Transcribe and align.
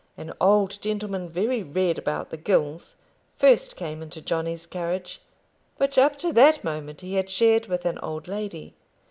An 0.17 0.33
old 0.41 0.81
gentleman, 0.81 1.29
very 1.29 1.61
red 1.61 1.99
about 1.99 2.31
the 2.31 2.37
gills, 2.37 2.95
first 3.37 3.75
came 3.75 4.01
into 4.01 4.19
Johnny's 4.19 4.65
carriage, 4.65 5.21
which 5.77 5.95
up 5.95 6.17
to 6.17 6.33
that 6.33 6.63
moment 6.63 7.01
he 7.01 7.13
had 7.13 7.29
shared 7.29 7.67
with 7.67 7.85
an 7.85 7.99
old 7.99 8.27
lady. 8.27 8.73